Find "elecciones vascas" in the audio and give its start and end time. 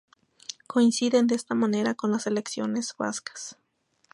2.25-3.59